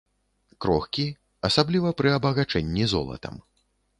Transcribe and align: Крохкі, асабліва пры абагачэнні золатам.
Крохкі, 0.65 1.05
асабліва 1.51 1.93
пры 2.01 2.09
абагачэнні 2.19 2.89
золатам. 2.97 3.35